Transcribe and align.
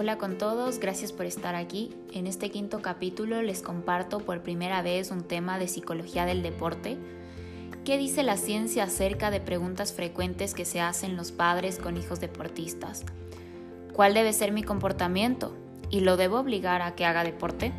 Hola 0.00 0.16
con 0.16 0.38
todos, 0.38 0.78
gracias 0.78 1.10
por 1.10 1.26
estar 1.26 1.56
aquí. 1.56 1.92
En 2.12 2.28
este 2.28 2.52
quinto 2.52 2.80
capítulo 2.80 3.42
les 3.42 3.62
comparto 3.62 4.20
por 4.20 4.44
primera 4.44 4.80
vez 4.80 5.10
un 5.10 5.24
tema 5.24 5.58
de 5.58 5.66
psicología 5.66 6.24
del 6.24 6.40
deporte. 6.40 6.96
¿Qué 7.84 7.98
dice 7.98 8.22
la 8.22 8.36
ciencia 8.36 8.84
acerca 8.84 9.32
de 9.32 9.40
preguntas 9.40 9.92
frecuentes 9.92 10.54
que 10.54 10.64
se 10.64 10.80
hacen 10.80 11.16
los 11.16 11.32
padres 11.32 11.80
con 11.80 11.96
hijos 11.96 12.20
deportistas? 12.20 13.04
¿Cuál 13.92 14.14
debe 14.14 14.32
ser 14.32 14.52
mi 14.52 14.62
comportamiento? 14.62 15.52
¿Y 15.90 15.98
lo 15.98 16.16
debo 16.16 16.38
obligar 16.38 16.80
a 16.80 16.94
que 16.94 17.04
haga 17.04 17.24
deporte? 17.24 17.72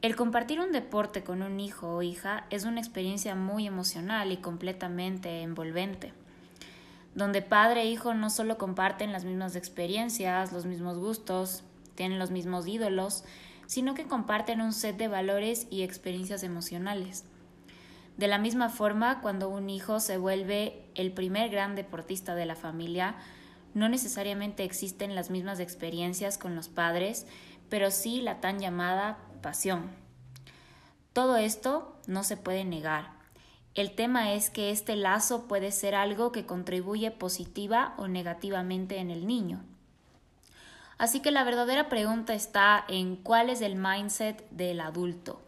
El 0.00 0.16
compartir 0.16 0.58
un 0.58 0.72
deporte 0.72 1.22
con 1.22 1.42
un 1.42 1.60
hijo 1.60 1.96
o 1.96 2.00
hija 2.00 2.46
es 2.48 2.64
una 2.64 2.80
experiencia 2.80 3.34
muy 3.34 3.66
emocional 3.66 4.32
y 4.32 4.38
completamente 4.38 5.42
envolvente, 5.42 6.14
donde 7.14 7.42
padre 7.42 7.82
e 7.82 7.86
hijo 7.86 8.14
no 8.14 8.30
solo 8.30 8.58
comparten 8.58 9.12
las 9.12 9.24
mismas 9.24 9.56
experiencias, 9.56 10.52
los 10.52 10.66
mismos 10.66 10.98
gustos, 10.98 11.64
tienen 11.94 12.18
los 12.18 12.30
mismos 12.30 12.66
ídolos, 12.66 13.24
sino 13.66 13.94
que 13.94 14.06
comparten 14.06 14.60
un 14.60 14.72
set 14.72 14.96
de 14.96 15.08
valores 15.08 15.66
y 15.70 15.82
experiencias 15.82 16.42
emocionales. 16.42 17.24
De 18.16 18.28
la 18.28 18.38
misma 18.38 18.68
forma, 18.68 19.20
cuando 19.20 19.48
un 19.48 19.70
hijo 19.70 20.00
se 20.00 20.18
vuelve 20.18 20.84
el 20.94 21.12
primer 21.12 21.50
gran 21.50 21.74
deportista 21.74 22.34
de 22.34 22.46
la 22.46 22.56
familia, 22.56 23.16
no 23.74 23.88
necesariamente 23.88 24.64
existen 24.64 25.14
las 25.14 25.30
mismas 25.30 25.60
experiencias 25.60 26.36
con 26.36 26.56
los 26.56 26.68
padres, 26.68 27.26
pero 27.68 27.90
sí 27.90 28.20
la 28.20 28.40
tan 28.40 28.58
llamada 28.58 29.18
pasión. 29.42 29.90
Todo 31.12 31.36
esto 31.36 31.96
no 32.06 32.24
se 32.24 32.36
puede 32.36 32.64
negar. 32.64 33.19
El 33.74 33.92
tema 33.92 34.32
es 34.32 34.50
que 34.50 34.70
este 34.70 34.96
lazo 34.96 35.46
puede 35.46 35.70
ser 35.70 35.94
algo 35.94 36.32
que 36.32 36.44
contribuye 36.44 37.10
positiva 37.12 37.94
o 37.98 38.08
negativamente 38.08 38.98
en 38.98 39.10
el 39.10 39.26
niño. 39.26 39.62
Así 40.98 41.20
que 41.20 41.30
la 41.30 41.44
verdadera 41.44 41.88
pregunta 41.88 42.34
está 42.34 42.84
en 42.88 43.16
cuál 43.16 43.48
es 43.48 43.60
el 43.60 43.76
mindset 43.76 44.48
del 44.50 44.80
adulto. 44.80 45.40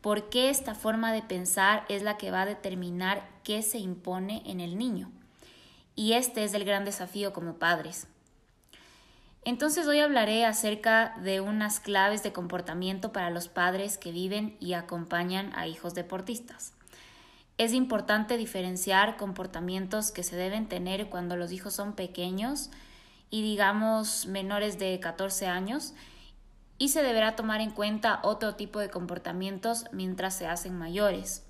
¿Por 0.00 0.30
qué 0.30 0.48
esta 0.48 0.74
forma 0.74 1.12
de 1.12 1.22
pensar 1.22 1.84
es 1.88 2.02
la 2.02 2.16
que 2.16 2.30
va 2.30 2.42
a 2.42 2.46
determinar 2.46 3.28
qué 3.44 3.60
se 3.60 3.78
impone 3.78 4.42
en 4.46 4.60
el 4.60 4.78
niño? 4.78 5.12
Y 5.94 6.14
este 6.14 6.44
es 6.44 6.54
el 6.54 6.64
gran 6.64 6.86
desafío 6.86 7.34
como 7.34 7.54
padres. 7.58 8.06
Entonces 9.44 9.86
hoy 9.86 10.00
hablaré 10.00 10.46
acerca 10.46 11.14
de 11.22 11.40
unas 11.40 11.78
claves 11.78 12.22
de 12.22 12.32
comportamiento 12.32 13.12
para 13.12 13.30
los 13.30 13.48
padres 13.48 13.98
que 13.98 14.12
viven 14.12 14.56
y 14.60 14.72
acompañan 14.72 15.52
a 15.54 15.66
hijos 15.66 15.94
deportistas. 15.94 16.72
Es 17.60 17.74
importante 17.74 18.38
diferenciar 18.38 19.18
comportamientos 19.18 20.12
que 20.12 20.22
se 20.22 20.34
deben 20.34 20.66
tener 20.66 21.10
cuando 21.10 21.36
los 21.36 21.52
hijos 21.52 21.74
son 21.74 21.92
pequeños 21.92 22.70
y 23.28 23.42
digamos 23.42 24.24
menores 24.24 24.78
de 24.78 24.98
14 24.98 25.46
años 25.46 25.92
y 26.78 26.88
se 26.88 27.02
deberá 27.02 27.36
tomar 27.36 27.60
en 27.60 27.70
cuenta 27.70 28.20
otro 28.22 28.54
tipo 28.54 28.78
de 28.78 28.88
comportamientos 28.88 29.84
mientras 29.92 30.34
se 30.36 30.46
hacen 30.46 30.78
mayores. 30.78 31.44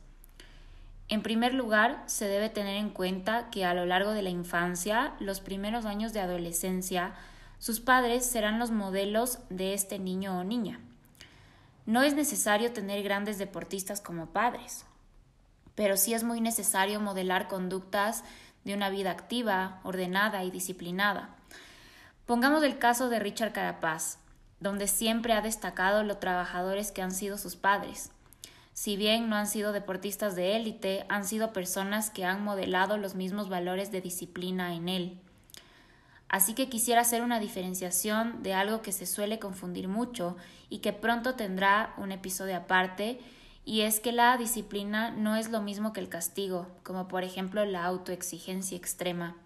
En 1.07 1.23
primer 1.23 1.55
lugar, 1.55 2.03
se 2.07 2.27
debe 2.27 2.49
tener 2.49 2.75
en 2.75 2.91
cuenta 2.91 3.49
que 3.51 3.65
a 3.65 3.73
lo 3.73 3.87
largo 3.87 4.11
de 4.11 4.23
la 4.23 4.31
infancia, 4.31 5.15
los 5.21 5.41
primeros 5.41 5.85
años 5.85 6.13
de 6.13 6.19
adolescencia, 6.19 7.15
sus 7.61 7.79
padres 7.79 8.27
serán 8.27 8.59
los 8.59 8.73
modelos 8.73 9.39
de 9.49 9.75
este 9.75 10.01
niño 10.01 10.41
o 10.41 10.43
niña. 10.43 10.81
No 11.87 12.03
es 12.03 12.15
necesario 12.15 12.73
tener 12.73 13.05
grandes 13.05 13.39
deportistas 13.39 14.01
como 14.01 14.27
padres, 14.27 14.87
pero 15.81 15.97
sí 15.97 16.13
es 16.13 16.25
muy 16.25 16.43
necesario 16.43 17.01
modelar 17.01 17.49
conductas 17.49 18.23
de 18.67 18.75
una 18.75 18.91
vida 18.91 19.11
activa, 19.11 19.81
ordenada 19.83 20.45
y 20.45 20.51
disciplinada. 20.51 21.31
Pongamos 22.27 22.63
el 22.65 22.77
caso 22.77 23.09
de 23.09 23.19
Richard 23.19 23.55
Carapaz, 23.55 24.19
donde 24.61 24.87
siempre 24.89 25.33
ha 25.33 25.41
destacado 25.41 26.03
lo 26.03 26.19
trabajadores 26.19 26.93
que 26.93 27.01
han 27.01 27.13
sido 27.13 27.39
sus 27.39 27.57
padres. 27.57 28.11
Si 28.75 28.99
bien 28.99 29.31
no 29.31 29.37
han 29.37 29.47
sido 29.47 29.73
deportistas 29.73 30.37
de 30.37 30.55
élite, 30.55 31.07
han 31.09 31.25
sido 31.25 31.55
personas 31.55 32.11
que 32.11 32.27
han 32.27 32.45
modelado 32.45 32.99
los 32.99 33.15
mismos 33.15 33.49
valores 33.49 33.91
de 33.91 34.03
disciplina 34.03 34.75
en 34.75 34.91
él. 34.91 35.19
Así 36.29 36.53
que 36.53 36.69
quisiera 36.69 37.01
hacer 37.01 37.23
una 37.23 37.41
diferenciación 37.41 38.43
de 38.43 38.53
algo 38.53 38.83
que 38.83 38.93
se 38.93 39.07
suele 39.07 39.39
confundir 39.39 39.89
mucho 39.89 40.37
y 40.69 40.81
que 40.81 40.93
pronto 40.93 41.37
tendrá 41.37 41.95
un 41.97 42.13
episodio 42.13 42.55
aparte, 42.55 43.19
y 43.71 43.83
es 43.83 44.01
que 44.01 44.11
la 44.11 44.37
disciplina 44.37 45.13
no 45.13 45.37
es 45.37 45.49
lo 45.49 45.63
mismo 45.63 45.93
que 45.93 46.01
el 46.01 46.09
castigo, 46.09 46.67
como 46.83 47.07
por 47.07 47.23
ejemplo 47.23 47.65
la 47.65 47.85
autoexigencia 47.85 48.77
extrema. 48.77 49.37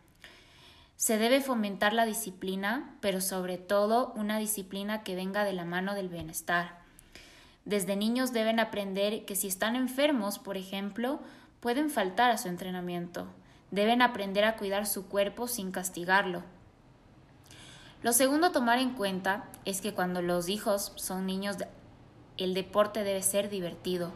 Se 0.97 1.19
debe 1.19 1.43
fomentar 1.43 1.93
la 1.93 2.07
disciplina, 2.07 2.97
pero 3.03 3.21
sobre 3.21 3.59
todo 3.59 4.15
una 4.17 4.39
disciplina 4.39 5.03
que 5.03 5.15
venga 5.15 5.45
de 5.45 5.53
la 5.53 5.67
mano 5.67 5.95
del 5.95 6.09
bienestar. 6.09 6.79
Desde 7.67 7.97
niños 7.97 8.33
deben 8.33 8.61
aprender 8.61 9.27
que 9.27 9.37
si 9.37 9.47
están 9.47 9.77
enfermos, 9.77 10.39
por 10.39 10.57
ejemplo, 10.57 11.21
pueden 11.61 11.91
faltar 11.91 12.31
a 12.31 12.39
su 12.39 12.49
entrenamiento. 12.49 13.27
Deben 13.73 14.01
aprender 14.01 14.45
a 14.45 14.57
cuidar 14.57 14.87
su 14.87 15.07
cuerpo 15.07 15.49
sin 15.49 15.71
castigarlo. 15.71 16.43
Lo 18.03 18.15
segundo 18.15 18.47
a 18.47 18.53
tomar 18.53 18.79
en 18.79 18.95
cuenta 18.95 19.45
es 19.67 19.83
que 19.83 19.93
cuando 19.93 20.23
los 20.23 20.49
hijos 20.49 20.93
son 20.95 21.27
niños, 21.27 21.59
el 22.39 22.55
deporte 22.55 23.05
debe 23.05 23.23
ser 23.23 23.49
divertido. 23.49 24.13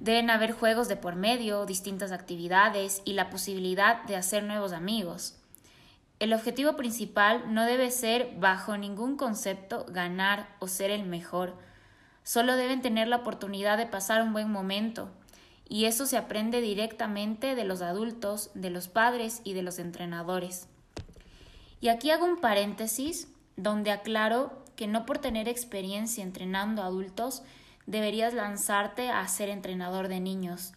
Deben 0.00 0.30
haber 0.30 0.52
juegos 0.52 0.88
de 0.88 0.96
por 0.96 1.16
medio, 1.16 1.66
distintas 1.66 2.12
actividades 2.12 3.02
y 3.04 3.14
la 3.14 3.30
posibilidad 3.30 4.04
de 4.04 4.16
hacer 4.16 4.44
nuevos 4.44 4.72
amigos. 4.72 5.36
El 6.20 6.32
objetivo 6.32 6.76
principal 6.76 7.54
no 7.54 7.64
debe 7.64 7.90
ser 7.90 8.34
bajo 8.38 8.76
ningún 8.76 9.16
concepto 9.16 9.86
ganar 9.88 10.48
o 10.58 10.66
ser 10.66 10.90
el 10.90 11.04
mejor. 11.04 11.54
Solo 12.24 12.56
deben 12.56 12.82
tener 12.82 13.08
la 13.08 13.16
oportunidad 13.16 13.78
de 13.78 13.86
pasar 13.86 14.22
un 14.22 14.32
buen 14.32 14.50
momento. 14.50 15.10
Y 15.68 15.84
eso 15.84 16.06
se 16.06 16.16
aprende 16.16 16.60
directamente 16.60 17.54
de 17.54 17.64
los 17.64 17.82
adultos, 17.82 18.50
de 18.54 18.70
los 18.70 18.88
padres 18.88 19.40
y 19.44 19.52
de 19.52 19.62
los 19.62 19.78
entrenadores. 19.78 20.66
Y 21.80 21.88
aquí 21.88 22.10
hago 22.10 22.24
un 22.24 22.40
paréntesis 22.40 23.28
donde 23.56 23.90
aclaro 23.90 24.64
que 24.78 24.86
no 24.86 25.04
por 25.06 25.18
tener 25.18 25.48
experiencia 25.48 26.22
entrenando 26.22 26.84
adultos 26.84 27.42
deberías 27.86 28.32
lanzarte 28.32 29.10
a 29.10 29.26
ser 29.26 29.48
entrenador 29.48 30.06
de 30.06 30.20
niños. 30.20 30.72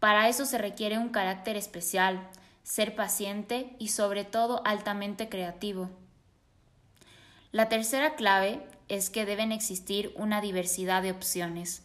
Para 0.00 0.28
eso 0.28 0.46
se 0.46 0.58
requiere 0.58 0.98
un 0.98 1.10
carácter 1.10 1.56
especial, 1.56 2.28
ser 2.64 2.96
paciente 2.96 3.76
y 3.78 3.88
sobre 3.88 4.24
todo 4.24 4.62
altamente 4.66 5.28
creativo. 5.28 5.90
La 7.52 7.68
tercera 7.68 8.16
clave 8.16 8.66
es 8.88 9.10
que 9.10 9.24
deben 9.24 9.52
existir 9.52 10.12
una 10.16 10.40
diversidad 10.40 11.00
de 11.00 11.12
opciones. 11.12 11.84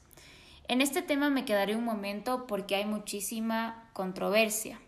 En 0.67 0.81
este 0.81 1.03
tema 1.03 1.29
me 1.29 1.45
quedaré 1.45 1.75
un 1.75 1.85
momento 1.85 2.47
porque 2.47 2.75
hay 2.75 2.85
muchísima 2.85 3.87
controversia. 3.93 4.79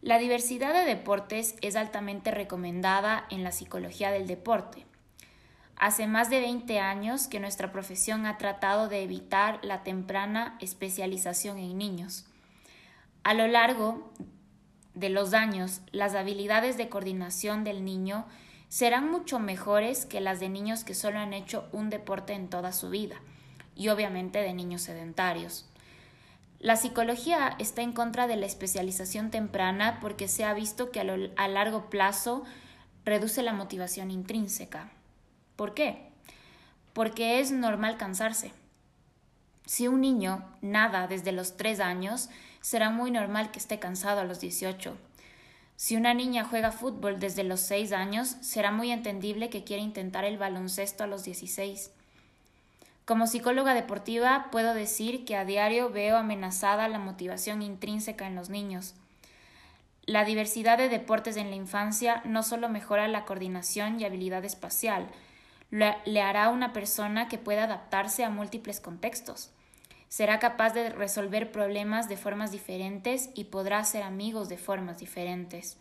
La 0.00 0.16
diversidad 0.16 0.72
de 0.72 0.86
deportes 0.86 1.54
es 1.60 1.76
altamente 1.76 2.30
recomendada 2.30 3.26
en 3.28 3.44
la 3.44 3.52
psicología 3.52 4.10
del 4.10 4.26
deporte. 4.26 4.86
Hace 5.80 6.06
más 6.06 6.28
de 6.28 6.40
20 6.40 6.78
años 6.78 7.26
que 7.26 7.40
nuestra 7.40 7.72
profesión 7.72 8.26
ha 8.26 8.36
tratado 8.36 8.90
de 8.90 9.02
evitar 9.02 9.60
la 9.62 9.82
temprana 9.82 10.58
especialización 10.60 11.56
en 11.56 11.78
niños. 11.78 12.26
A 13.22 13.32
lo 13.32 13.46
largo 13.46 14.12
de 14.92 15.08
los 15.08 15.32
años, 15.32 15.80
las 15.90 16.14
habilidades 16.14 16.76
de 16.76 16.90
coordinación 16.90 17.64
del 17.64 17.82
niño 17.82 18.26
serán 18.68 19.10
mucho 19.10 19.38
mejores 19.38 20.04
que 20.04 20.20
las 20.20 20.38
de 20.38 20.50
niños 20.50 20.84
que 20.84 20.94
solo 20.94 21.18
han 21.18 21.32
hecho 21.32 21.66
un 21.72 21.88
deporte 21.88 22.34
en 22.34 22.50
toda 22.50 22.72
su 22.72 22.90
vida, 22.90 23.16
y 23.74 23.88
obviamente 23.88 24.40
de 24.40 24.52
niños 24.52 24.82
sedentarios. 24.82 25.66
La 26.58 26.76
psicología 26.76 27.56
está 27.58 27.80
en 27.80 27.94
contra 27.94 28.26
de 28.26 28.36
la 28.36 28.44
especialización 28.44 29.30
temprana 29.30 29.98
porque 30.02 30.28
se 30.28 30.44
ha 30.44 30.52
visto 30.52 30.90
que 30.90 31.00
a, 31.00 31.48
largo 31.48 31.88
plazo 31.88 32.44
reduce 33.06 33.42
la 33.42 33.54
motivación 33.54 34.10
intrínseca. 34.10 34.92
¿Por 35.60 35.74
qué? 35.74 35.98
Porque 36.94 37.38
es 37.38 37.52
normal 37.52 37.98
cansarse. 37.98 38.50
Si 39.66 39.88
un 39.88 40.00
niño 40.00 40.42
nada 40.62 41.06
desde 41.06 41.32
los 41.32 41.58
3 41.58 41.80
años, 41.80 42.30
será 42.62 42.88
muy 42.88 43.10
normal 43.10 43.50
que 43.50 43.58
esté 43.58 43.78
cansado 43.78 44.22
a 44.22 44.24
los 44.24 44.40
18. 44.40 44.96
Si 45.76 45.96
una 45.96 46.14
niña 46.14 46.44
juega 46.44 46.72
fútbol 46.72 47.20
desde 47.20 47.44
los 47.44 47.60
6 47.60 47.92
años, 47.92 48.36
será 48.40 48.72
muy 48.72 48.90
entendible 48.90 49.50
que 49.50 49.62
quiera 49.62 49.82
intentar 49.82 50.24
el 50.24 50.38
baloncesto 50.38 51.04
a 51.04 51.06
los 51.06 51.24
16. 51.24 51.90
Como 53.04 53.26
psicóloga 53.26 53.74
deportiva 53.74 54.48
puedo 54.50 54.72
decir 54.72 55.26
que 55.26 55.36
a 55.36 55.44
diario 55.44 55.90
veo 55.90 56.16
amenazada 56.16 56.88
la 56.88 56.98
motivación 56.98 57.60
intrínseca 57.60 58.26
en 58.26 58.34
los 58.34 58.48
niños. 58.48 58.94
La 60.06 60.24
diversidad 60.24 60.78
de 60.78 60.88
deportes 60.88 61.36
en 61.36 61.50
la 61.50 61.56
infancia 61.56 62.22
no 62.24 62.42
solo 62.42 62.70
mejora 62.70 63.08
la 63.08 63.26
coordinación 63.26 64.00
y 64.00 64.04
habilidad 64.06 64.46
espacial, 64.46 65.10
le 65.70 66.22
hará 66.22 66.48
una 66.48 66.72
persona 66.72 67.28
que 67.28 67.38
pueda 67.38 67.64
adaptarse 67.64 68.24
a 68.24 68.30
múltiples 68.30 68.80
contextos. 68.80 69.50
será 70.08 70.40
capaz 70.40 70.70
de 70.74 70.90
resolver 70.90 71.52
problemas 71.52 72.08
de 72.08 72.16
formas 72.16 72.50
diferentes 72.50 73.30
y 73.34 73.44
podrá 73.44 73.84
ser 73.84 74.02
amigos 74.02 74.48
de 74.48 74.58
formas 74.58 74.98
diferentes. 74.98 75.78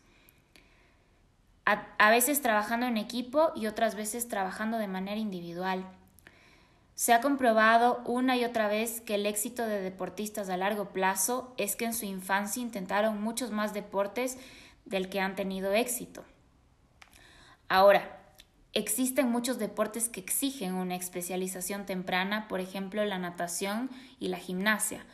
A, 1.66 2.10
veces 2.10 2.42
trabajando 2.42 2.88
en 2.88 2.98
equipo 2.98 3.52
y 3.56 3.68
otras 3.68 3.94
veces 3.94 4.28
trabajando 4.28 4.80
de 4.80 4.88
manera 4.88 5.20
individual. 5.20 5.86
Se 6.96 7.14
ha 7.14 7.22
comprobado 7.22 8.02
una 8.06 8.38
y 8.38 8.44
otra 8.44 8.68
vez 8.68 9.02
que 9.02 9.16
el 9.16 9.28
éxito 9.28 9.68
de 9.68 9.80
deportistas 9.80 10.50
a 10.50 10.58
largo 10.58 10.90
plazo 10.90 11.54
es 11.58 11.76
que 11.76 11.86
en 11.86 11.94
su 11.94 12.06
infancia 12.06 12.62
intentaron 12.62 13.22
muchos 13.22 13.52
más 13.52 13.74
deportes 13.74 14.38
del 14.86 15.10
que 15.10 15.22
han 15.22 15.36
tenido 15.36 15.74
éxito. 15.74 16.24
Ahora, 17.68 18.19
existen 18.74 19.32
muchos 19.32 19.58
deportes 19.58 20.10
que 20.10 20.20
exigen 20.20 20.74
una 20.74 20.96
especialización 20.96 21.86
temprana, 21.86 22.48
por 22.48 22.60
ejemplo 22.60 23.04
la 23.06 23.18
natación 23.18 23.90
y 24.20 24.28
la 24.28 24.38
gimnasia. 24.38 25.06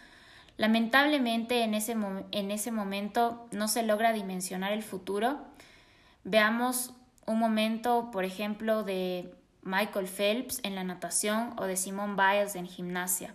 Lamentablemente 0.57 1.63
en 1.63 1.73
ese, 1.73 1.95
en 2.31 2.51
ese 2.51 2.71
momento 2.71 3.47
no 3.51 3.67
se 3.67 3.83
logra 3.83 4.13
dimensionar 4.13 4.71
el 4.71 4.83
futuro. 4.83 5.39
Veamos 6.23 6.93
un 7.25 7.39
momento, 7.39 8.09
por 8.11 8.23
ejemplo, 8.23 8.83
de 8.83 9.33
Michael 9.63 10.07
Phelps 10.07 10.59
en 10.63 10.75
la 10.75 10.83
natación 10.83 11.53
o 11.57 11.65
de 11.65 11.75
Simone 11.75 12.15
Biles 12.15 12.55
en 12.55 12.67
gimnasia. 12.67 13.33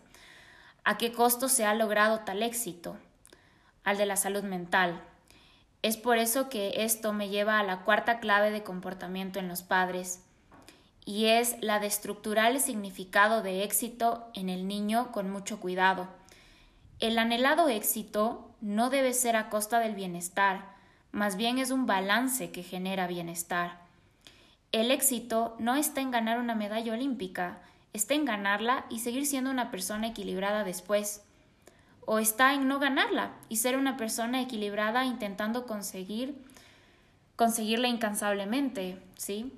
¿A 0.84 0.96
qué 0.96 1.12
costo 1.12 1.48
se 1.48 1.66
ha 1.66 1.74
logrado 1.74 2.20
tal 2.20 2.42
éxito? 2.42 2.96
Al 3.84 3.98
de 3.98 4.06
la 4.06 4.16
salud 4.16 4.42
mental. 4.42 5.02
Es 5.82 5.96
por 5.96 6.18
eso 6.18 6.48
que 6.50 6.84
esto 6.84 7.12
me 7.12 7.30
lleva 7.30 7.58
a 7.58 7.64
la 7.64 7.84
cuarta 7.84 8.20
clave 8.20 8.50
de 8.50 8.62
comportamiento 8.62 9.38
en 9.38 9.48
los 9.48 9.62
padres, 9.62 10.22
y 11.06 11.26
es 11.26 11.56
la 11.62 11.80
de 11.80 11.86
estructurar 11.86 12.52
el 12.52 12.60
significado 12.60 13.42
de 13.42 13.64
éxito 13.64 14.28
en 14.34 14.50
el 14.50 14.68
niño 14.68 15.10
con 15.10 15.30
mucho 15.30 15.58
cuidado. 15.58 16.06
El 16.98 17.18
anhelado 17.18 17.68
éxito 17.68 18.50
no 18.60 18.90
debe 18.90 19.14
ser 19.14 19.36
a 19.36 19.48
costa 19.48 19.80
del 19.80 19.94
bienestar, 19.94 20.66
más 21.12 21.36
bien 21.36 21.58
es 21.58 21.70
un 21.70 21.86
balance 21.86 22.52
que 22.52 22.62
genera 22.62 23.06
bienestar. 23.06 23.80
El 24.72 24.90
éxito 24.90 25.56
no 25.58 25.74
está 25.74 26.02
en 26.02 26.10
ganar 26.10 26.38
una 26.38 26.54
medalla 26.54 26.92
olímpica, 26.92 27.58
está 27.94 28.14
en 28.14 28.26
ganarla 28.26 28.84
y 28.90 29.00
seguir 29.00 29.24
siendo 29.24 29.50
una 29.50 29.70
persona 29.70 30.08
equilibrada 30.08 30.62
después 30.62 31.22
o 32.06 32.18
está 32.18 32.54
en 32.54 32.68
no 32.68 32.78
ganarla 32.78 33.32
y 33.48 33.56
ser 33.56 33.76
una 33.76 33.96
persona 33.96 34.40
equilibrada 34.40 35.04
intentando 35.04 35.66
conseguir 35.66 36.34
conseguirla 37.40 37.88
incansablemente, 37.88 39.00
¿sí? 39.16 39.50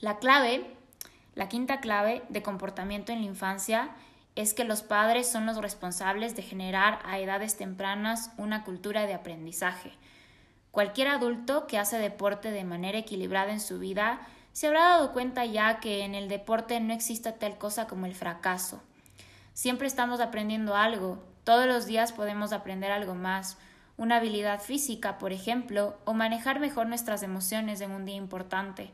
La 0.00 0.16
clave, 0.16 0.64
la 1.34 1.48
quinta 1.48 1.80
clave 1.80 2.22
de 2.30 2.42
comportamiento 2.42 3.12
en 3.12 3.20
la 3.20 3.26
infancia 3.26 3.90
es 4.36 4.54
que 4.54 4.64
los 4.64 4.80
padres 4.80 5.30
son 5.30 5.44
los 5.44 5.58
responsables 5.58 6.34
de 6.34 6.42
generar 6.42 7.00
a 7.04 7.18
edades 7.18 7.58
tempranas 7.58 8.30
una 8.38 8.64
cultura 8.64 9.04
de 9.04 9.12
aprendizaje. 9.12 9.92
Cualquier 10.70 11.08
adulto 11.08 11.66
que 11.66 11.76
hace 11.76 11.98
deporte 11.98 12.52
de 12.52 12.64
manera 12.64 12.96
equilibrada 12.96 13.52
en 13.52 13.60
su 13.60 13.78
vida 13.78 14.20
se 14.52 14.68
habrá 14.68 14.84
dado 14.84 15.12
cuenta 15.12 15.44
ya 15.44 15.80
que 15.80 16.04
en 16.04 16.14
el 16.14 16.28
deporte 16.28 16.80
no 16.80 16.94
existe 16.94 17.32
tal 17.32 17.58
cosa 17.58 17.86
como 17.86 18.06
el 18.06 18.14
fracaso. 18.14 18.80
Siempre 19.52 19.88
estamos 19.88 20.20
aprendiendo 20.20 20.74
algo, 20.74 21.22
todos 21.48 21.66
los 21.66 21.86
días 21.86 22.12
podemos 22.12 22.52
aprender 22.52 22.92
algo 22.92 23.14
más, 23.14 23.56
una 23.96 24.16
habilidad 24.16 24.60
física, 24.60 25.16
por 25.16 25.32
ejemplo, 25.32 25.96
o 26.04 26.12
manejar 26.12 26.60
mejor 26.60 26.88
nuestras 26.88 27.22
emociones 27.22 27.80
en 27.80 27.90
un 27.90 28.04
día 28.04 28.16
importante. 28.16 28.90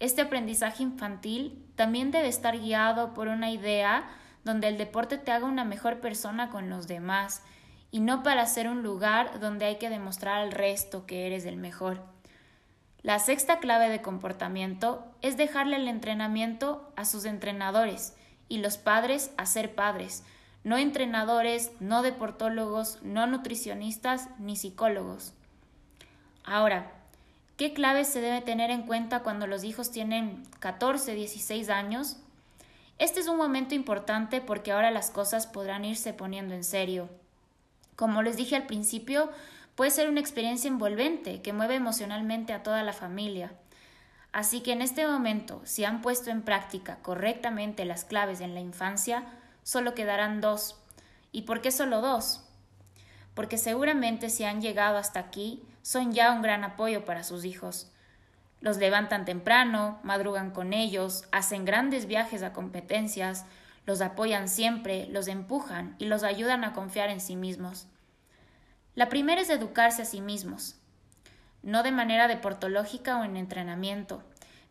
Este 0.00 0.22
aprendizaje 0.22 0.82
infantil 0.82 1.62
también 1.74 2.12
debe 2.12 2.28
estar 2.28 2.58
guiado 2.58 3.12
por 3.12 3.28
una 3.28 3.50
idea 3.50 4.08
donde 4.42 4.68
el 4.68 4.78
deporte 4.78 5.18
te 5.18 5.32
haga 5.32 5.44
una 5.44 5.66
mejor 5.66 6.00
persona 6.00 6.48
con 6.48 6.70
los 6.70 6.88
demás 6.88 7.42
y 7.90 8.00
no 8.00 8.22
para 8.22 8.46
ser 8.46 8.68
un 8.68 8.82
lugar 8.82 9.38
donde 9.38 9.66
hay 9.66 9.76
que 9.76 9.90
demostrar 9.90 10.40
al 10.40 10.52
resto 10.52 11.04
que 11.04 11.26
eres 11.26 11.44
el 11.44 11.58
mejor. 11.58 12.00
La 13.02 13.18
sexta 13.18 13.58
clave 13.58 13.90
de 13.90 14.00
comportamiento 14.00 15.04
es 15.20 15.36
dejarle 15.36 15.76
el 15.76 15.88
entrenamiento 15.88 16.90
a 16.96 17.04
sus 17.04 17.26
entrenadores 17.26 18.16
y 18.48 18.60
los 18.60 18.78
padres 18.78 19.30
a 19.36 19.44
ser 19.44 19.74
padres, 19.74 20.24
no 20.66 20.78
entrenadores, 20.78 21.70
no 21.78 22.02
deportólogos, 22.02 22.98
no 23.02 23.28
nutricionistas 23.28 24.28
ni 24.40 24.56
psicólogos. 24.56 25.32
Ahora, 26.42 26.90
¿qué 27.56 27.72
claves 27.72 28.08
se 28.08 28.20
debe 28.20 28.40
tener 28.40 28.72
en 28.72 28.82
cuenta 28.82 29.20
cuando 29.20 29.46
los 29.46 29.62
hijos 29.62 29.92
tienen 29.92 30.42
14, 30.58 31.14
16 31.14 31.68
años? 31.68 32.16
Este 32.98 33.20
es 33.20 33.28
un 33.28 33.36
momento 33.36 33.76
importante 33.76 34.40
porque 34.40 34.72
ahora 34.72 34.90
las 34.90 35.12
cosas 35.12 35.46
podrán 35.46 35.84
irse 35.84 36.12
poniendo 36.12 36.52
en 36.52 36.64
serio. 36.64 37.10
Como 37.94 38.22
les 38.22 38.36
dije 38.36 38.56
al 38.56 38.66
principio, 38.66 39.30
puede 39.76 39.92
ser 39.92 40.08
una 40.08 40.18
experiencia 40.18 40.66
envolvente 40.66 41.42
que 41.42 41.52
mueve 41.52 41.76
emocionalmente 41.76 42.52
a 42.52 42.64
toda 42.64 42.82
la 42.82 42.92
familia. 42.92 43.52
Así 44.32 44.62
que 44.62 44.72
en 44.72 44.82
este 44.82 45.06
momento, 45.06 45.60
si 45.62 45.84
han 45.84 46.02
puesto 46.02 46.30
en 46.30 46.42
práctica 46.42 46.98
correctamente 47.02 47.84
las 47.84 48.04
claves 48.04 48.40
en 48.40 48.54
la 48.54 48.60
infancia, 48.60 49.26
solo 49.66 49.94
quedarán 49.96 50.40
dos. 50.40 50.76
¿Y 51.32 51.42
por 51.42 51.60
qué 51.60 51.72
solo 51.72 52.00
dos? 52.00 52.44
Porque 53.34 53.58
seguramente 53.58 54.30
si 54.30 54.44
han 54.44 54.62
llegado 54.62 54.96
hasta 54.96 55.18
aquí, 55.18 55.60
son 55.82 56.12
ya 56.12 56.30
un 56.30 56.40
gran 56.40 56.62
apoyo 56.62 57.04
para 57.04 57.24
sus 57.24 57.44
hijos. 57.44 57.90
Los 58.60 58.76
levantan 58.76 59.24
temprano, 59.24 59.98
madrugan 60.04 60.52
con 60.52 60.72
ellos, 60.72 61.24
hacen 61.32 61.64
grandes 61.64 62.06
viajes 62.06 62.44
a 62.44 62.52
competencias, 62.52 63.44
los 63.86 64.00
apoyan 64.02 64.48
siempre, 64.48 65.08
los 65.08 65.26
empujan 65.26 65.96
y 65.98 66.04
los 66.04 66.22
ayudan 66.22 66.62
a 66.62 66.72
confiar 66.72 67.10
en 67.10 67.20
sí 67.20 67.34
mismos. 67.34 67.88
La 68.94 69.08
primera 69.08 69.40
es 69.40 69.50
educarse 69.50 70.02
a 70.02 70.04
sí 70.04 70.20
mismos, 70.20 70.76
no 71.64 71.82
de 71.82 71.90
manera 71.90 72.28
deportológica 72.28 73.18
o 73.18 73.24
en 73.24 73.36
entrenamiento, 73.36 74.22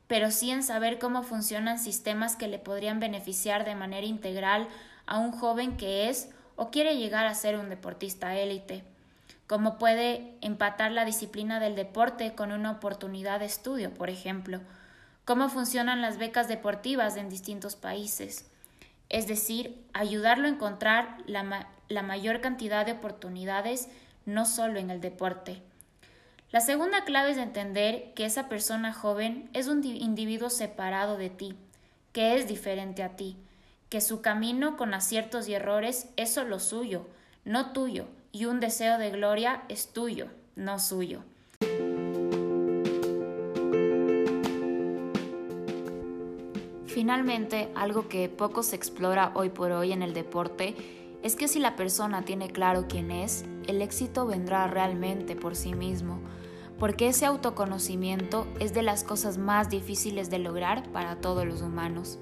pero 0.08 0.32
sí 0.32 0.52
en 0.52 0.64
saber 0.64 1.00
cómo 1.00 1.24
funcionan 1.24 1.80
sistemas 1.80 2.36
que 2.36 2.48
le 2.48 2.60
podrían 2.60 3.00
beneficiar 3.00 3.66
de 3.66 3.76
manera 3.76 4.06
integral 4.06 4.68
a 5.06 5.20
un 5.20 5.32
joven 5.32 5.78
que 5.78 6.10
es 6.10 6.30
o 6.56 6.70
quiere 6.70 6.98
llegar 6.98 7.26
a 7.26 7.34
ser 7.34 7.58
un 7.58 7.70
deportista 7.70 8.36
élite, 8.36 8.84
cómo 9.48 9.78
puede 9.78 10.36
empatar 10.42 10.92
la 10.92 11.06
disciplina 11.06 11.60
del 11.60 11.76
deporte 11.76 12.34
con 12.34 12.52
una 12.52 12.72
oportunidad 12.72 13.40
de 13.40 13.46
estudio, 13.46 13.94
por 13.94 14.10
ejemplo, 14.10 14.62
cómo 15.26 15.50
funcionan 15.50 16.02
las 16.02 16.18
becas 16.18 16.48
deportivas 16.48 17.18
en 17.18 17.30
distintos 17.30 17.76
países, 17.76 18.46
es 19.10 19.28
decir, 19.28 19.84
ayudarlo 19.94 20.48
a 20.48 20.52
encontrar 20.52 21.18
la, 21.26 21.68
la 21.90 22.04
mayor 22.04 22.42
cantidad 22.42 22.86
de 22.86 22.94
oportunidades 22.94 23.90
no 24.26 24.46
solo 24.46 24.80
en 24.80 24.90
el 24.90 25.02
deporte. 25.02 25.62
La 26.52 26.62
segunda 26.62 27.04
clave 27.04 27.32
es 27.32 27.38
entender 27.38 28.14
que 28.14 28.26
esa 28.26 28.48
persona 28.48 28.94
joven 28.94 29.50
es 29.54 29.68
un 29.68 29.84
individuo 29.84 30.50
separado 30.50 31.18
de 31.18 31.30
ti, 31.30 31.56
que 32.14 32.36
es 32.36 32.48
diferente 32.48 33.04
a 33.04 33.16
ti, 33.16 33.36
que 33.90 34.00
su 34.00 34.22
camino 34.22 34.78
con 34.78 34.94
aciertos 34.94 35.50
y 35.50 35.54
errores 35.54 36.08
es 36.18 36.34
solo 36.34 36.60
suyo, 36.60 37.08
no 37.46 37.72
tuyo, 37.74 38.06
y 38.32 38.46
un 38.46 38.60
deseo 38.60 38.98
de 39.00 39.10
gloria 39.10 39.64
es 39.70 39.92
tuyo, 39.92 40.28
no 40.56 40.80
suyo. 40.80 41.24
Finalmente, 46.86 47.70
algo 47.76 48.08
que 48.08 48.30
poco 48.30 48.64
se 48.64 48.76
explora 48.76 49.32
hoy 49.34 49.50
por 49.50 49.72
hoy 49.72 49.92
en 49.92 50.02
el 50.02 50.14
deporte 50.14 50.76
es 51.26 51.36
que 51.36 51.48
si 51.48 51.58
la 51.58 51.76
persona 51.76 52.22
tiene 52.22 52.52
claro 52.52 52.86
quién 52.88 53.10
es, 53.10 53.46
el 53.66 53.82
éxito 53.82 54.28
vendrá 54.28 54.68
realmente 54.68 55.36
por 55.36 55.56
sí 55.56 55.74
mismo, 55.74 56.20
porque 56.78 57.08
ese 57.08 57.26
autoconocimiento 57.26 58.46
es 58.60 58.76
de 58.76 58.84
las 58.84 59.04
cosas 59.04 59.40
más 59.40 59.72
difíciles 59.72 60.30
de 60.30 60.38
lograr 60.38 60.88
para 60.92 61.16
todos 61.16 61.44
los 61.44 61.64
humanos. 61.64 62.20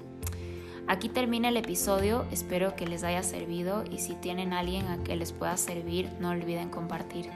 Aquí 0.86 1.10
termina 1.10 1.50
el 1.50 1.58
episodio, 1.58 2.24
espero 2.30 2.76
que 2.76 2.86
les 2.86 3.04
haya 3.04 3.22
servido 3.22 3.84
y 3.90 3.98
si 3.98 4.14
tienen 4.14 4.54
alguien 4.54 4.86
a 4.86 5.04
que 5.04 5.16
les 5.16 5.32
pueda 5.32 5.58
servir, 5.58 6.08
no 6.18 6.30
olviden 6.30 6.70
compartir. 6.70 7.28